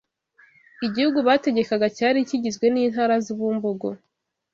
Igihugu 0.85 1.19
bategekaga 1.27 1.87
cyari 1.97 2.19
kigizwe 2.29 2.65
n’intara 2.73 3.15
z’u 3.25 3.35
Bumbogo 3.39 3.89